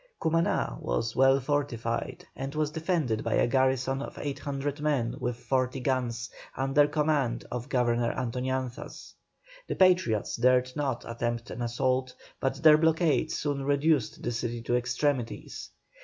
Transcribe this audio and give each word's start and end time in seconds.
Cumaná 0.19 0.81
was 0.81 1.15
well 1.15 1.39
fortified 1.39 2.25
and 2.35 2.55
was 2.55 2.71
defended 2.71 3.23
by 3.23 3.35
a 3.35 3.45
garrison 3.45 4.01
of 4.01 4.17
800 4.19 4.81
men 4.81 5.15
with 5.19 5.37
forty 5.37 5.79
guns, 5.79 6.27
under 6.57 6.87
command 6.87 7.45
of 7.51 7.69
Governor 7.69 8.11
Antoñanzas. 8.15 9.13
The 9.67 9.75
Patriots 9.75 10.37
dared 10.37 10.71
not 10.75 11.07
attempt 11.07 11.51
an 11.51 11.61
assault, 11.61 12.15
but 12.39 12.63
their 12.63 12.79
blockade 12.79 13.31
soon 13.31 13.63
reduced 13.63 14.23
the 14.23 14.31
city 14.31 14.63
to 14.63 14.75
extremities. 14.75 15.69